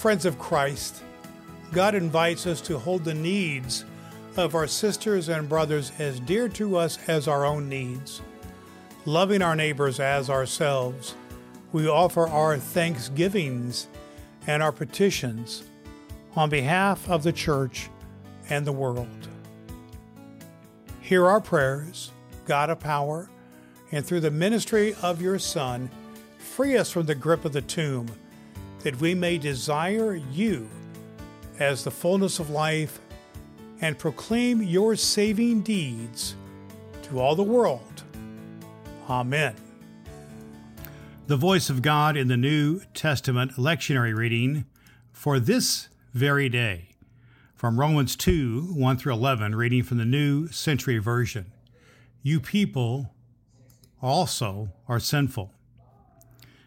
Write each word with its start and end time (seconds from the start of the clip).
Friends 0.00 0.24
of 0.24 0.38
Christ, 0.38 1.02
God 1.72 1.94
invites 1.94 2.46
us 2.46 2.62
to 2.62 2.78
hold 2.78 3.04
the 3.04 3.12
needs 3.12 3.84
of 4.34 4.54
our 4.54 4.66
sisters 4.66 5.28
and 5.28 5.46
brothers 5.46 5.92
as 5.98 6.20
dear 6.20 6.48
to 6.48 6.78
us 6.78 6.98
as 7.06 7.28
our 7.28 7.44
own 7.44 7.68
needs. 7.68 8.22
Loving 9.04 9.42
our 9.42 9.54
neighbors 9.54 10.00
as 10.00 10.30
ourselves, 10.30 11.16
we 11.72 11.86
offer 11.86 12.26
our 12.26 12.56
thanksgivings 12.56 13.88
and 14.46 14.62
our 14.62 14.72
petitions 14.72 15.64
on 16.34 16.48
behalf 16.48 17.06
of 17.10 17.22
the 17.22 17.32
church 17.32 17.90
and 18.48 18.66
the 18.66 18.72
world. 18.72 19.28
Hear 21.02 21.26
our 21.26 21.42
prayers, 21.42 22.10
God 22.46 22.70
of 22.70 22.80
power, 22.80 23.28
and 23.92 24.06
through 24.06 24.20
the 24.20 24.30
ministry 24.30 24.94
of 25.02 25.20
your 25.20 25.38
Son, 25.38 25.90
free 26.38 26.78
us 26.78 26.90
from 26.90 27.04
the 27.04 27.14
grip 27.14 27.44
of 27.44 27.52
the 27.52 27.60
tomb 27.60 28.08
that 28.82 29.00
we 29.00 29.14
may 29.14 29.38
desire 29.38 30.14
you 30.14 30.68
as 31.58 31.84
the 31.84 31.90
fullness 31.90 32.38
of 32.38 32.50
life 32.50 32.98
and 33.80 33.98
proclaim 33.98 34.62
your 34.62 34.96
saving 34.96 35.62
deeds 35.62 36.34
to 37.02 37.18
all 37.18 37.34
the 37.34 37.42
world. 37.42 38.02
Amen. 39.08 39.54
The 41.26 41.36
voice 41.36 41.70
of 41.70 41.82
God 41.82 42.16
in 42.16 42.28
the 42.28 42.36
New 42.36 42.80
Testament 42.94 43.52
lectionary 43.52 44.14
reading 44.14 44.64
for 45.12 45.38
this 45.38 45.88
very 46.12 46.48
day 46.48 46.88
from 47.54 47.78
Romans 47.78 48.16
2 48.16 48.72
1 48.72 48.96
through 48.96 49.12
11, 49.12 49.54
reading 49.54 49.82
from 49.82 49.98
the 49.98 50.04
New 50.04 50.48
Century 50.48 50.98
Version. 50.98 51.52
You 52.22 52.40
people 52.40 53.14
also 54.02 54.70
are 54.88 54.98
sinful. 54.98 55.52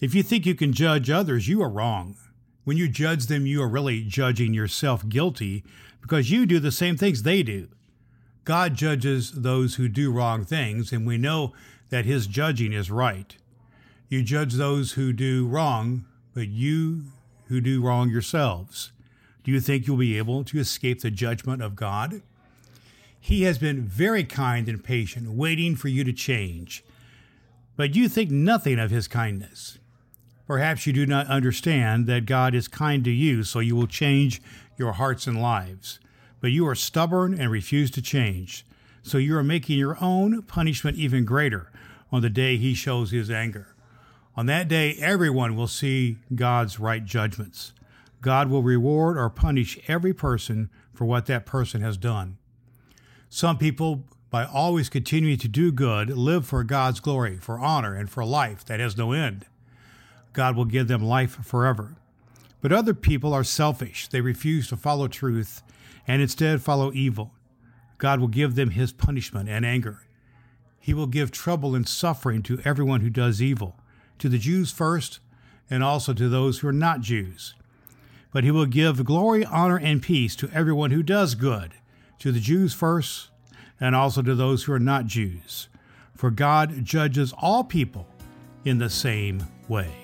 If 0.00 0.14
you 0.14 0.22
think 0.22 0.44
you 0.44 0.54
can 0.54 0.72
judge 0.72 1.08
others, 1.08 1.48
you 1.48 1.62
are 1.62 1.68
wrong. 1.68 2.16
When 2.64 2.76
you 2.76 2.88
judge 2.88 3.26
them, 3.26 3.46
you 3.46 3.62
are 3.62 3.68
really 3.68 4.02
judging 4.02 4.54
yourself 4.54 5.08
guilty 5.08 5.64
because 6.00 6.30
you 6.30 6.46
do 6.46 6.58
the 6.58 6.72
same 6.72 6.96
things 6.96 7.22
they 7.22 7.42
do. 7.42 7.68
God 8.44 8.74
judges 8.74 9.32
those 9.32 9.76
who 9.76 9.88
do 9.88 10.12
wrong 10.12 10.44
things, 10.44 10.92
and 10.92 11.06
we 11.06 11.16
know 11.16 11.54
that 11.88 12.04
his 12.04 12.26
judging 12.26 12.72
is 12.72 12.90
right. 12.90 13.36
You 14.08 14.22
judge 14.22 14.54
those 14.54 14.92
who 14.92 15.12
do 15.12 15.46
wrong, 15.46 16.04
but 16.34 16.48
you 16.48 17.04
who 17.46 17.60
do 17.60 17.80
wrong 17.82 18.10
yourselves. 18.10 18.92
Do 19.44 19.50
you 19.50 19.60
think 19.60 19.86
you'll 19.86 19.96
be 19.96 20.18
able 20.18 20.44
to 20.44 20.58
escape 20.58 21.00
the 21.00 21.10
judgment 21.10 21.62
of 21.62 21.76
God? 21.76 22.22
He 23.18 23.44
has 23.44 23.58
been 23.58 23.82
very 23.82 24.24
kind 24.24 24.68
and 24.68 24.82
patient, 24.82 25.30
waiting 25.30 25.76
for 25.76 25.88
you 25.88 26.04
to 26.04 26.12
change. 26.12 26.84
But 27.76 27.94
you 27.94 28.08
think 28.08 28.30
nothing 28.30 28.78
of 28.78 28.90
his 28.90 29.08
kindness. 29.08 29.78
Perhaps 30.46 30.86
you 30.86 30.92
do 30.92 31.06
not 31.06 31.26
understand 31.28 32.06
that 32.06 32.26
God 32.26 32.54
is 32.54 32.68
kind 32.68 33.02
to 33.04 33.10
you, 33.10 33.44
so 33.44 33.60
you 33.60 33.74
will 33.74 33.86
change 33.86 34.42
your 34.76 34.92
hearts 34.92 35.26
and 35.26 35.40
lives. 35.40 35.98
But 36.40 36.50
you 36.50 36.66
are 36.68 36.74
stubborn 36.74 37.38
and 37.38 37.50
refuse 37.50 37.90
to 37.92 38.02
change, 38.02 38.66
so 39.02 39.16
you 39.16 39.36
are 39.36 39.44
making 39.44 39.78
your 39.78 39.96
own 40.02 40.42
punishment 40.42 40.98
even 40.98 41.24
greater 41.24 41.72
on 42.12 42.20
the 42.20 42.30
day 42.30 42.56
he 42.56 42.74
shows 42.74 43.10
his 43.10 43.30
anger. 43.30 43.74
On 44.36 44.46
that 44.46 44.68
day, 44.68 44.94
everyone 44.98 45.56
will 45.56 45.68
see 45.68 46.18
God's 46.34 46.78
right 46.78 47.04
judgments. 47.04 47.72
God 48.20 48.50
will 48.50 48.62
reward 48.62 49.16
or 49.16 49.30
punish 49.30 49.78
every 49.88 50.12
person 50.12 50.70
for 50.92 51.04
what 51.04 51.26
that 51.26 51.46
person 51.46 51.80
has 51.80 51.96
done. 51.96 52.36
Some 53.28 53.58
people, 53.58 54.04
by 54.30 54.44
always 54.44 54.88
continuing 54.88 55.38
to 55.38 55.48
do 55.48 55.72
good, 55.72 56.10
live 56.10 56.46
for 56.46 56.64
God's 56.64 57.00
glory, 57.00 57.38
for 57.38 57.58
honor, 57.58 57.94
and 57.94 58.10
for 58.10 58.24
life 58.24 58.64
that 58.66 58.80
has 58.80 58.96
no 58.96 59.12
end. 59.12 59.46
God 60.34 60.56
will 60.56 60.66
give 60.66 60.88
them 60.88 61.02
life 61.02 61.42
forever. 61.42 61.96
But 62.60 62.72
other 62.72 62.92
people 62.92 63.32
are 63.32 63.44
selfish. 63.44 64.08
They 64.08 64.20
refuse 64.20 64.68
to 64.68 64.76
follow 64.76 65.08
truth 65.08 65.62
and 66.06 66.20
instead 66.20 66.60
follow 66.60 66.92
evil. 66.92 67.32
God 67.98 68.20
will 68.20 68.28
give 68.28 68.54
them 68.54 68.70
his 68.70 68.92
punishment 68.92 69.48
and 69.48 69.64
anger. 69.64 70.02
He 70.78 70.92
will 70.92 71.06
give 71.06 71.30
trouble 71.30 71.74
and 71.74 71.88
suffering 71.88 72.42
to 72.42 72.60
everyone 72.64 73.00
who 73.00 73.10
does 73.10 73.40
evil, 73.40 73.76
to 74.18 74.28
the 74.28 74.38
Jews 74.38 74.70
first, 74.70 75.20
and 75.70 75.82
also 75.82 76.12
to 76.12 76.28
those 76.28 76.58
who 76.58 76.68
are 76.68 76.72
not 76.72 77.00
Jews. 77.00 77.54
But 78.32 78.44
he 78.44 78.50
will 78.50 78.66
give 78.66 79.04
glory, 79.04 79.44
honor, 79.44 79.78
and 79.78 80.02
peace 80.02 80.36
to 80.36 80.50
everyone 80.52 80.90
who 80.90 81.02
does 81.02 81.34
good, 81.34 81.72
to 82.18 82.32
the 82.32 82.40
Jews 82.40 82.74
first, 82.74 83.28
and 83.80 83.94
also 83.94 84.20
to 84.20 84.34
those 84.34 84.64
who 84.64 84.72
are 84.72 84.80
not 84.80 85.06
Jews. 85.06 85.68
For 86.14 86.30
God 86.30 86.84
judges 86.84 87.32
all 87.38 87.64
people 87.64 88.06
in 88.64 88.78
the 88.78 88.90
same 88.90 89.46
way 89.68 90.03